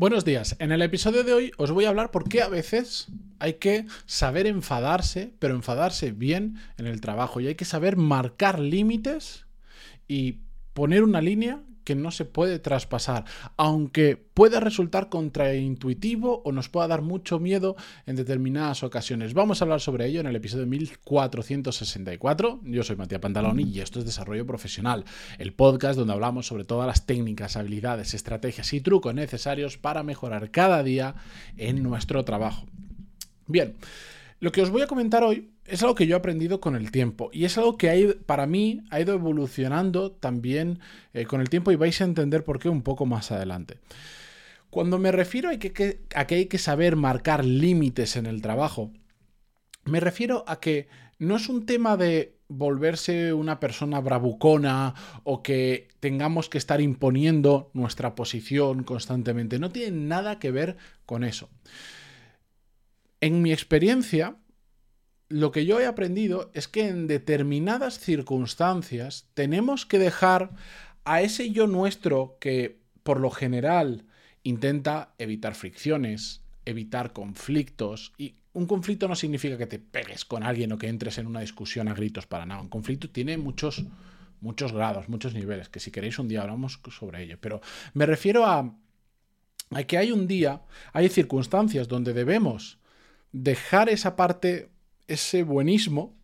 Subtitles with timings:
[0.00, 0.56] Buenos días.
[0.60, 3.08] En el episodio de hoy os voy a hablar por qué a veces
[3.38, 8.58] hay que saber enfadarse, pero enfadarse bien en el trabajo y hay que saber marcar
[8.58, 9.44] límites
[10.08, 10.38] y
[10.72, 13.24] poner una línea que no se puede traspasar,
[13.56, 17.76] aunque pueda resultar contraintuitivo o nos pueda dar mucho miedo
[18.06, 19.34] en determinadas ocasiones.
[19.34, 22.60] Vamos a hablar sobre ello en el episodio 1464.
[22.64, 25.04] Yo soy Matías Pantaloni y esto es Desarrollo Profesional,
[25.38, 30.50] el podcast donde hablamos sobre todas las técnicas, habilidades, estrategias y trucos necesarios para mejorar
[30.50, 31.14] cada día
[31.56, 32.66] en nuestro trabajo.
[33.46, 33.74] Bien,
[34.40, 36.90] lo que os voy a comentar hoy es algo que yo he aprendido con el
[36.90, 40.80] tiempo y es algo que para mí ha ido evolucionando también
[41.12, 43.78] eh, con el tiempo y vais a entender por qué un poco más adelante.
[44.70, 48.92] Cuando me refiero a que, a que hay que saber marcar límites en el trabajo,
[49.84, 50.88] me refiero a que
[51.18, 57.70] no es un tema de volverse una persona bravucona o que tengamos que estar imponiendo
[57.74, 59.58] nuestra posición constantemente.
[59.58, 61.48] No tiene nada que ver con eso.
[63.20, 64.36] En mi experiencia,
[65.28, 70.50] lo que yo he aprendido es que en determinadas circunstancias tenemos que dejar
[71.04, 74.06] a ese yo nuestro que por lo general
[74.42, 80.72] intenta evitar fricciones, evitar conflictos y un conflicto no significa que te pegues con alguien
[80.72, 82.60] o que entres en una discusión a gritos para nada.
[82.60, 83.84] Un conflicto tiene muchos
[84.40, 87.60] muchos grados, muchos niveles, que si queréis un día hablamos sobre ello, pero
[87.92, 88.74] me refiero a,
[89.70, 90.62] a que hay un día,
[90.94, 92.79] hay circunstancias donde debemos
[93.32, 94.70] dejar esa parte
[95.10, 96.16] ese buenismo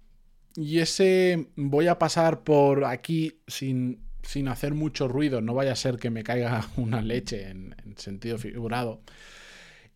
[0.54, 5.76] y ese voy a pasar por aquí sin, sin hacer mucho ruido, no vaya a
[5.76, 9.02] ser que me caiga una leche en, sentido figurado.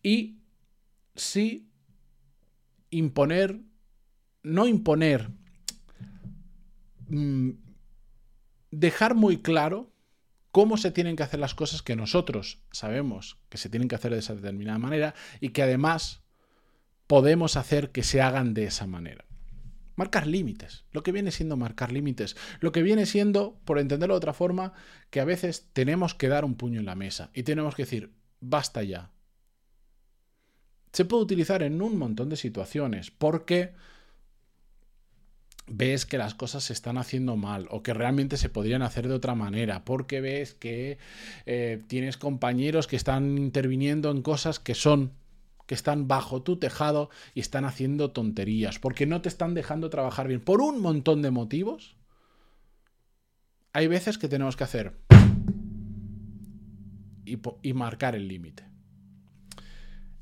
[0.03, 0.39] Y
[1.15, 1.69] sí
[2.89, 3.61] imponer,
[4.43, 5.29] no imponer,
[7.07, 7.51] mm,
[8.71, 9.93] dejar muy claro
[10.51, 14.11] cómo se tienen que hacer las cosas que nosotros sabemos que se tienen que hacer
[14.11, 16.20] de esa determinada manera y que además
[17.11, 19.25] podemos hacer que se hagan de esa manera.
[19.97, 24.19] Marcar límites, lo que viene siendo marcar límites, lo que viene siendo, por entenderlo de
[24.19, 24.71] otra forma,
[25.09, 28.13] que a veces tenemos que dar un puño en la mesa y tenemos que decir,
[28.39, 29.11] basta ya.
[30.93, 33.73] Se puede utilizar en un montón de situaciones porque
[35.67, 39.15] ves que las cosas se están haciendo mal o que realmente se podrían hacer de
[39.15, 40.97] otra manera, porque ves que
[41.45, 45.11] eh, tienes compañeros que están interviniendo en cosas que son
[45.65, 50.27] que están bajo tu tejado y están haciendo tonterías, porque no te están dejando trabajar
[50.27, 51.95] bien, por un montón de motivos,
[53.73, 54.97] hay veces que tenemos que hacer
[57.61, 58.63] y, marcar el límite.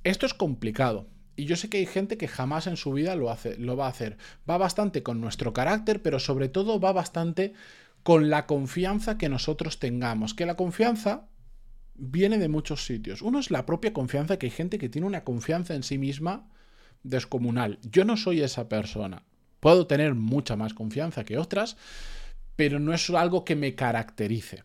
[0.04, 1.08] Esto es complicado.
[1.36, 3.86] Y yo sé que hay gente que jamás en su vida lo, hace, lo va
[3.86, 4.18] a hacer.
[4.50, 7.54] Va bastante con nuestro carácter, pero sobre todo va bastante
[8.04, 10.34] con la confianza que nosotros tengamos.
[10.34, 11.28] Que la confianza
[12.00, 13.22] viene de muchos sitios.
[13.22, 16.50] Uno es la propia confianza, que hay gente que tiene una confianza en sí misma
[17.04, 17.80] descomunal.
[17.84, 19.24] Yo no soy esa persona.
[19.60, 21.78] Puedo tener mucha más confianza que otras,
[22.56, 24.64] pero no es algo que me caracterice.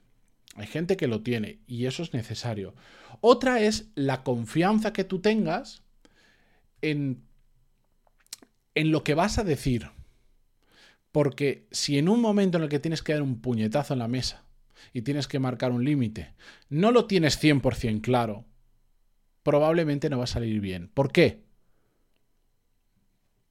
[0.56, 2.74] Hay gente que lo tiene y eso es necesario.
[3.20, 5.82] Otra es la confianza que tú tengas
[6.80, 7.24] en,
[8.74, 9.90] en lo que vas a decir.
[11.10, 14.08] Porque si en un momento en el que tienes que dar un puñetazo en la
[14.08, 14.44] mesa
[14.92, 16.34] y tienes que marcar un límite,
[16.68, 18.44] no lo tienes 100% claro,
[19.42, 20.90] probablemente no va a salir bien.
[20.92, 21.44] ¿Por qué?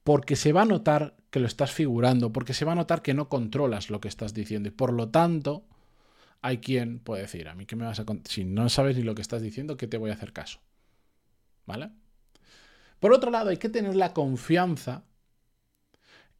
[0.02, 3.14] Porque se va a notar que lo estás figurando, porque se va a notar que
[3.14, 5.66] no controlas lo que estás diciendo y por lo tanto
[6.42, 9.14] hay quien puede decir, a mí que me vas a si no sabes ni lo
[9.14, 10.60] que estás diciendo, ¿qué te voy a hacer caso?
[11.64, 11.90] ¿Vale?
[13.00, 15.04] Por otro lado, hay que tener la confianza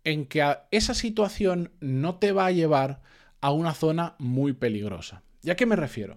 [0.05, 3.03] en que esa situación no te va a llevar
[3.45, 5.23] a una zona muy peligrosa.
[5.43, 6.17] ¿Y a qué me refiero?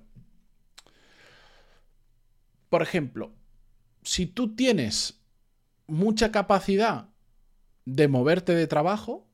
[2.69, 3.33] Por ejemplo,
[4.01, 5.19] si tú tienes
[5.87, 7.09] mucha capacidad
[7.83, 9.27] de moverte de trabajo,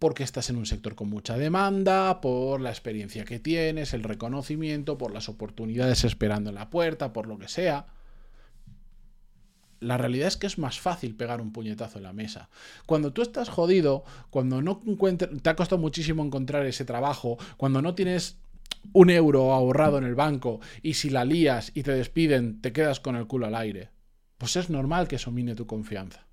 [0.00, 4.98] porque estás en un sector con mucha demanda, por la experiencia que tienes, el reconocimiento,
[4.98, 7.86] por las oportunidades esperando en la puerta, por lo que sea,
[9.80, 12.48] la realidad es que es más fácil pegar un puñetazo en la mesa.
[12.86, 17.94] Cuando tú estás jodido, cuando no te ha costado muchísimo encontrar ese trabajo, cuando no
[17.94, 18.38] tienes
[18.92, 23.00] un euro ahorrado en el banco y si la lías y te despiden, te quedas
[23.00, 23.90] con el culo al aire,
[24.38, 26.26] pues es normal que eso mine tu confianza.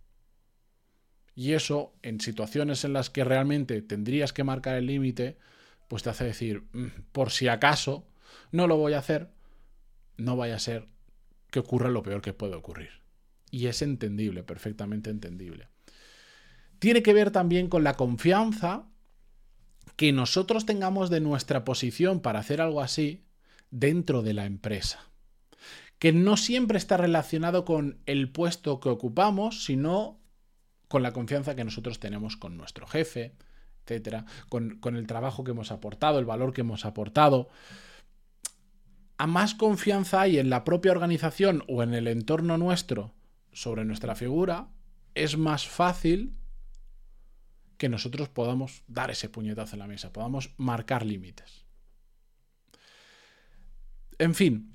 [1.35, 5.37] Y eso, en situaciones en las que realmente tendrías que marcar el límite,
[5.87, 8.07] pues te hace decir, mm, por si acaso,
[8.51, 9.31] no lo voy a hacer,
[10.17, 10.87] no vaya a ser
[11.49, 13.02] que ocurra lo peor que puede ocurrir
[13.53, 15.67] y es entendible, perfectamente entendible.
[16.79, 18.87] Tiene que ver también con la confianza
[19.95, 23.27] que nosotros tengamos de nuestra posición para hacer algo así
[23.69, 25.07] dentro de la empresa.
[25.99, 30.19] que no siempre está relacionado con el puesto que ocupamos, sino
[30.89, 33.35] con la confianza que nosotros tenemos con nuestro jefe,
[33.85, 37.49] etcétera, con, con el trabajo que hemos aportado, el valor que hemos aportado.
[39.17, 43.13] A más confianza hay en la propia organización o en el entorno nuestro
[43.53, 44.69] sobre nuestra figura,
[45.15, 46.35] es más fácil
[47.77, 51.65] que nosotros podamos dar ese puñetazo en la mesa, podamos marcar límites.
[54.19, 54.73] En fin,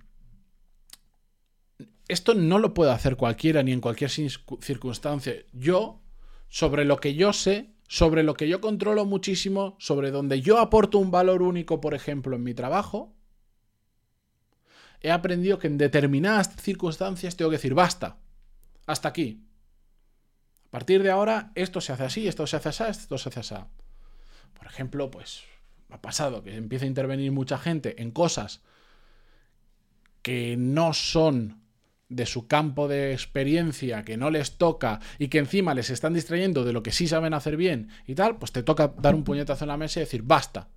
[2.09, 5.35] esto no lo puede hacer cualquiera ni en cualquier circunstancia.
[5.53, 6.03] Yo,
[6.49, 10.99] sobre lo que yo sé, sobre lo que yo controlo muchísimo, sobre donde yo aporto
[10.99, 13.15] un valor único, por ejemplo, en mi trabajo,
[15.01, 18.19] he aprendido que en determinadas circunstancias tengo que decir, basta,
[18.89, 19.45] hasta aquí.
[20.67, 23.41] A partir de ahora, esto se hace así, esto se hace así, esto se hace
[23.41, 23.55] así.
[24.55, 25.45] Por ejemplo, pues
[25.91, 28.63] ha pasado que empieza a intervenir mucha gente en cosas
[30.23, 31.63] que no son
[32.09, 36.65] de su campo de experiencia, que no les toca y que encima les están distrayendo
[36.65, 39.65] de lo que sí saben hacer bien y tal, pues te toca dar un puñetazo
[39.65, 40.69] en la mesa y decir, basta.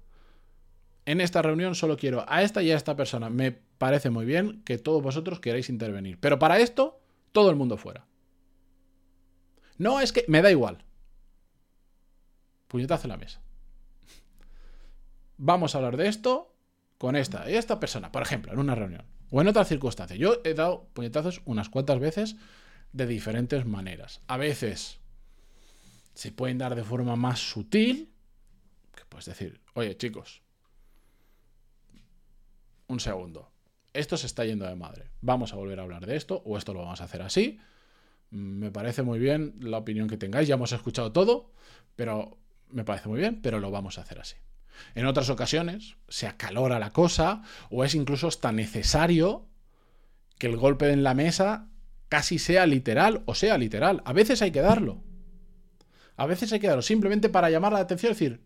[1.05, 3.29] En esta reunión solo quiero a esta y a esta persona.
[3.29, 6.19] Me parece muy bien que todos vosotros queráis intervenir.
[6.19, 7.00] Pero para esto,
[7.31, 8.05] todo el mundo fuera.
[9.77, 10.83] No, es que me da igual.
[12.67, 13.41] Puñetazo en la mesa.
[15.37, 16.53] Vamos a hablar de esto
[16.97, 20.15] con esta y esta persona, por ejemplo, en una reunión o en otra circunstancia.
[20.15, 22.35] Yo he dado puñetazos unas cuantas veces
[22.93, 24.21] de diferentes maneras.
[24.27, 24.99] A veces
[26.13, 28.11] se pueden dar de forma más sutil,
[28.93, 30.41] que puedes decir, oye chicos,
[32.87, 33.50] un segundo,
[33.93, 36.73] esto se está yendo de madre, vamos a volver a hablar de esto o esto
[36.73, 37.59] lo vamos a hacer así
[38.31, 41.51] me parece muy bien la opinión que tengáis, ya hemos escuchado todo,
[41.95, 42.37] pero
[42.69, 44.37] me parece muy bien, pero lo vamos a hacer así.
[44.95, 49.47] En otras ocasiones se acalora la cosa o es incluso hasta necesario
[50.39, 51.67] que el golpe en la mesa
[52.07, 54.01] casi sea literal o sea literal.
[54.05, 55.03] A veces hay que darlo.
[56.15, 58.45] A veces hay que darlo simplemente para llamar la atención y decir,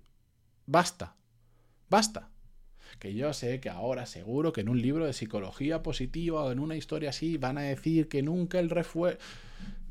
[0.66, 1.16] basta,
[1.90, 2.32] basta.
[3.00, 6.60] Que yo sé que ahora seguro que en un libro de psicología positiva o en
[6.60, 9.20] una historia así van a decir que nunca el refuerzo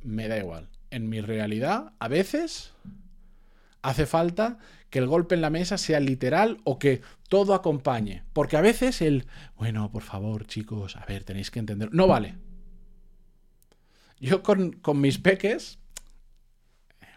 [0.03, 0.69] me da igual.
[0.91, 2.73] En mi realidad, a veces
[3.83, 4.59] hace falta
[4.91, 8.23] que el golpe en la mesa sea literal o que todo acompañe.
[8.33, 9.27] Porque a veces el,
[9.57, 11.93] bueno, por favor, chicos, a ver, tenéis que entender.
[11.93, 12.37] No vale.
[14.21, 15.79] Yo con, mis peques,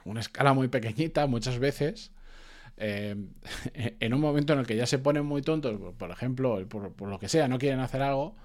[0.04, 2.12] una escala muy pequeñita, muchas veces,
[2.78, 3.16] eh,
[4.00, 7.10] en un momento en el que ya se ponen muy tontos, por ejemplo, por, por,
[7.10, 8.36] lo que sea, no quieren hacer algo,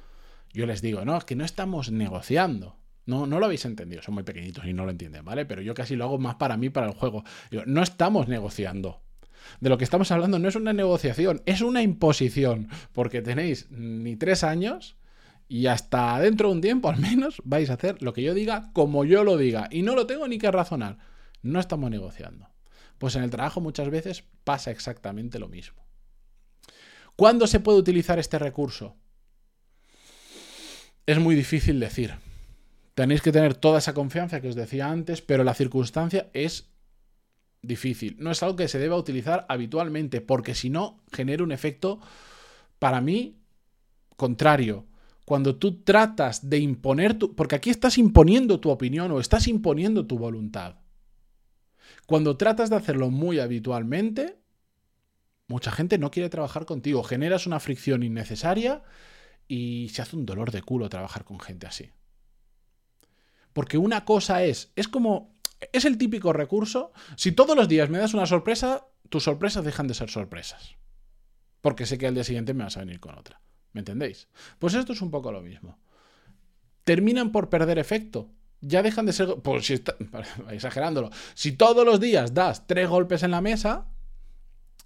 [0.52, 2.76] yo les digo, no, es que no estamos negociando.
[3.04, 5.44] No, no lo habéis entendido, son muy pequeñitos y no lo entienden, ¿vale?
[5.44, 7.24] Pero yo casi lo hago más para mí, para el juego.
[7.66, 9.02] no estamos negociando.
[9.60, 14.14] De lo que estamos hablando no es una negociación, es una imposición, porque tenéis ni
[14.14, 14.96] tres años
[15.48, 18.70] y hasta dentro de un tiempo al menos vais a hacer lo que yo diga
[18.72, 20.98] como yo lo diga y no lo tengo ni que razonar.
[21.42, 22.51] No estamos negociando.
[23.02, 25.82] Pues en el trabajo muchas veces pasa exactamente lo mismo.
[27.16, 28.94] ¿Cuándo se puede utilizar este recurso?
[31.04, 32.14] Es muy difícil decir.
[32.94, 36.70] Tenéis que tener toda esa confianza que os decía antes, pero la circunstancia es
[37.60, 38.14] difícil.
[38.20, 41.98] No es algo que se deba utilizar habitualmente, porque si no, genera un efecto,
[42.78, 43.42] para mí,
[44.16, 44.86] contrario.
[45.24, 47.34] Cuando tú tratas de imponer tu...
[47.34, 50.81] Porque aquí estás imponiendo tu opinión o estás imponiendo tu voluntad.
[52.06, 54.38] Cuando tratas de hacerlo muy habitualmente,
[55.48, 57.02] mucha gente no quiere trabajar contigo.
[57.02, 58.82] Generas una fricción innecesaria
[59.48, 61.90] y se hace un dolor de culo trabajar con gente así.
[63.52, 65.34] Porque una cosa es, es como,
[65.72, 69.88] es el típico recurso, si todos los días me das una sorpresa, tus sorpresas dejan
[69.88, 70.76] de ser sorpresas.
[71.60, 73.40] Porque sé que al día siguiente me vas a venir con otra.
[73.72, 74.28] ¿Me entendéis?
[74.58, 75.78] Pues esto es un poco lo mismo.
[76.84, 78.30] Terminan por perder efecto.
[78.62, 79.36] Ya dejan de ser...
[79.42, 79.94] Pues si está,
[80.50, 81.10] exagerándolo.
[81.34, 83.86] Si todos los días das tres golpes en la mesa,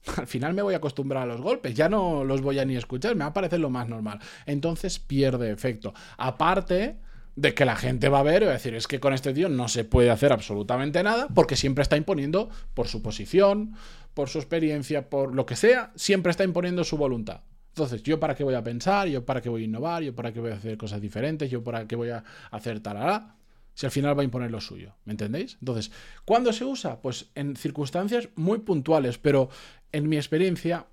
[0.16, 2.76] al final me voy a acostumbrar a los golpes, ya no los voy a ni
[2.76, 4.20] escuchar, me va a parecer lo más normal.
[4.46, 5.94] Entonces pierde efecto.
[6.16, 6.96] Aparte
[7.34, 9.34] de que la gente va a ver y va a decir, es que con este
[9.34, 13.74] tío no se puede hacer absolutamente nada porque siempre está imponiendo por su posición,
[14.14, 17.42] por su experiencia, por lo que sea, siempre está imponiendo su voluntad.
[17.68, 19.06] Entonces, ¿yo para qué voy a pensar?
[19.06, 20.02] ¿Yo para qué voy a innovar?
[20.02, 21.50] ¿Yo para qué voy a hacer cosas diferentes?
[21.50, 23.35] ¿Yo para qué voy a hacer tal?
[23.76, 24.94] Si al final va a imponer lo suyo.
[25.04, 25.58] ¿Me entendéis?
[25.60, 25.92] Entonces,
[26.24, 27.02] ¿cuándo se usa?
[27.02, 29.50] Pues en circunstancias muy puntuales, pero
[29.92, 30.86] en mi experiencia,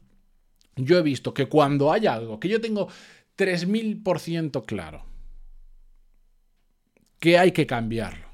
[0.75, 2.89] yo he visto que cuando hay algo que yo tengo
[3.37, 5.05] 3000% claro,
[7.19, 8.27] que hay que cambiarlo,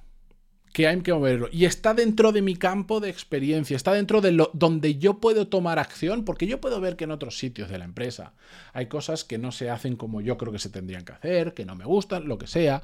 [0.74, 1.48] que hay que moverlo.
[1.52, 5.48] Y está dentro de mi campo de experiencia, está dentro de lo donde yo puedo
[5.48, 8.34] tomar acción, porque yo puedo ver que en otros sitios de la empresa
[8.74, 11.66] hay cosas que no se hacen como yo creo que se tendrían que hacer, que
[11.66, 12.82] no me gustan, lo que sea.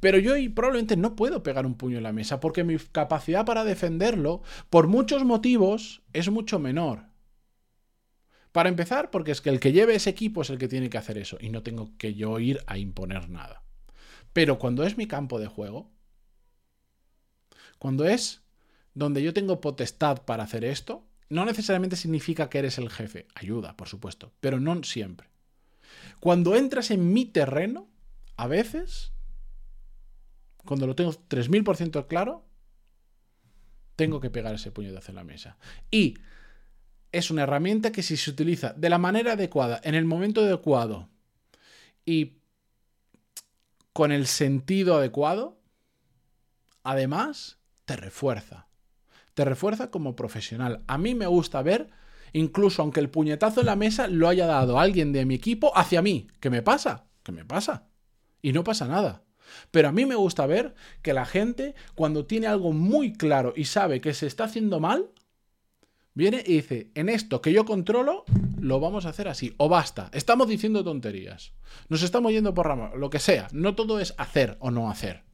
[0.00, 3.64] Pero yo probablemente no puedo pegar un puño en la mesa, porque mi capacidad para
[3.64, 7.04] defenderlo, por muchos motivos, es mucho menor.
[8.52, 10.98] Para empezar, porque es que el que lleve ese equipo es el que tiene que
[10.98, 13.62] hacer eso, y no tengo que yo ir a imponer nada.
[14.32, 15.90] Pero cuando es mi campo de juego,
[17.78, 18.42] cuando es
[18.94, 23.26] donde yo tengo potestad para hacer esto, no necesariamente significa que eres el jefe.
[23.34, 25.28] Ayuda, por supuesto, pero no siempre.
[26.20, 27.88] Cuando entras en mi terreno,
[28.36, 29.12] a veces,
[30.66, 32.44] cuando lo tengo 3000% claro,
[33.96, 35.56] tengo que pegar ese puñetazo en la mesa.
[35.90, 36.18] Y
[37.12, 41.08] es una herramienta que si se utiliza de la manera adecuada, en el momento adecuado
[42.04, 42.38] y
[43.92, 45.58] con el sentido adecuado,
[46.82, 48.68] además te refuerza.
[49.32, 50.82] Te refuerza como profesional.
[50.86, 51.90] A mí me gusta ver,
[52.32, 56.02] incluso aunque el puñetazo en la mesa lo haya dado alguien de mi equipo hacia
[56.02, 56.28] mí.
[56.40, 57.06] ¿Qué me pasa?
[57.22, 57.88] ¿Qué me pasa?
[58.42, 59.25] Y no pasa nada.
[59.70, 63.64] Pero a mí me gusta ver que la gente, cuando tiene algo muy claro y
[63.64, 65.10] sabe que se está haciendo mal,
[66.14, 68.24] viene y dice, en esto que yo controlo,
[68.60, 69.54] lo vamos a hacer así.
[69.58, 71.52] O basta, estamos diciendo tonterías.
[71.88, 73.48] Nos estamos yendo por rama, lo que sea.
[73.52, 75.24] No todo es hacer o no hacer.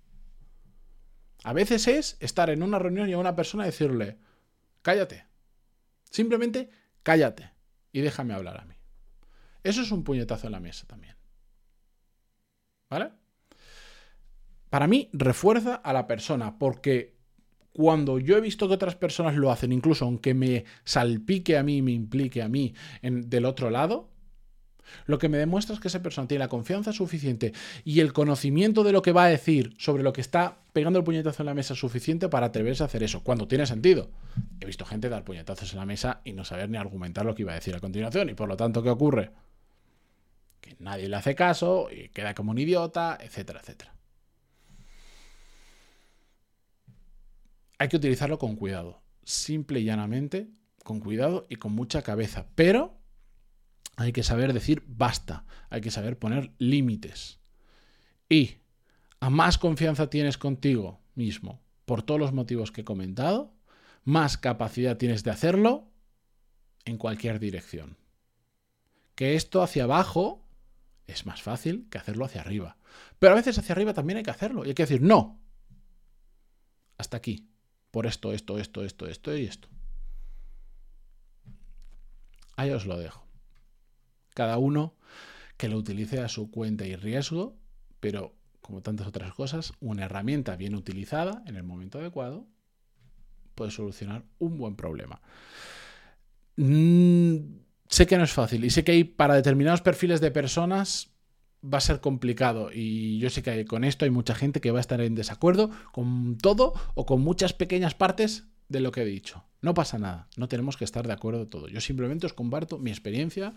[1.45, 4.19] A veces es estar en una reunión y a una persona decirle,
[4.83, 5.27] cállate.
[6.11, 6.71] Simplemente
[7.03, 7.53] cállate
[7.91, 8.75] y déjame hablar a mí.
[9.63, 11.17] Eso es un puñetazo en la mesa también.
[12.91, 13.13] ¿Vale?
[14.73, 17.13] Para mí refuerza a la persona porque
[17.75, 21.83] cuando yo he visto que otras personas lo hacen, incluso aunque me salpique a mí,
[21.83, 24.09] me implique a mí en, del otro lado,
[25.05, 27.53] lo que me demuestra es que esa persona tiene la confianza suficiente
[27.85, 31.05] y el conocimiento de lo que va a decir sobre lo que está pegando el
[31.05, 34.09] puñetazo en la mesa suficiente para atreverse a hacer eso, cuando tiene sentido.
[34.59, 37.43] He visto gente dar puñetazos en la mesa y no saber ni argumentar lo que
[37.43, 39.33] iba a decir a continuación, y por lo tanto, ¿qué ocurre?
[40.63, 43.92] Que nadie le hace caso y queda como un idiota, etcétera, etcétera.
[47.83, 50.49] Hay que utilizarlo con cuidado, simple y llanamente,
[50.85, 52.97] con cuidado y con mucha cabeza, pero
[53.97, 57.41] hay que saber decir basta, hay que saber poner límites.
[58.29, 58.59] Y
[59.19, 63.53] a más confianza tienes contigo mismo, por todos los motivos que he comentado,
[64.05, 65.91] más capacidad tienes de hacerlo
[66.85, 67.97] en cualquier dirección.
[69.17, 70.47] Que esto hacia abajo
[71.09, 72.77] es más fácil que hacerlo hacia arriba.
[73.19, 74.65] Pero a veces hacia arriba también hay que hacerlo.
[74.65, 75.41] Y hay que decir, no.
[76.97, 77.49] Hasta aquí.
[77.93, 79.69] Por esto, esto, esto, esto, esto y esto.
[82.57, 83.25] Ahí os lo dejo.
[84.35, 84.97] Cada uno
[85.57, 87.57] que lo utilice a su cuenta y riesgo,
[88.01, 92.49] pero como tantas otras cosas, una herramienta bien utilizada en el momento adecuado
[93.55, 95.21] puede solucionar un buen problema.
[96.57, 97.37] Mm,
[97.89, 101.12] sé que no es fácil y sé que hay para determinados perfiles de personas
[101.63, 104.79] va a ser complicado y yo sé que con esto hay mucha gente que va
[104.79, 109.07] a estar en desacuerdo con todo o con muchas pequeñas partes de lo que he
[109.07, 109.45] dicho.
[109.61, 111.69] No pasa nada, no tenemos que estar de acuerdo todo.
[111.69, 113.55] Yo simplemente os comparto mi experiencia,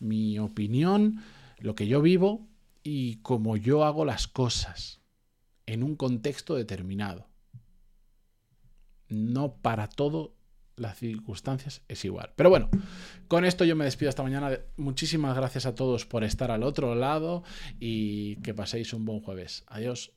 [0.00, 1.22] mi opinión,
[1.58, 2.48] lo que yo vivo
[2.82, 5.00] y cómo yo hago las cosas
[5.66, 7.28] en un contexto determinado.
[9.08, 10.34] No para todo
[10.76, 12.32] las circunstancias es igual.
[12.36, 12.70] Pero bueno,
[13.28, 14.58] con esto yo me despido esta mañana.
[14.76, 17.42] Muchísimas gracias a todos por estar al otro lado
[17.78, 19.64] y que paséis un buen jueves.
[19.66, 20.13] Adiós.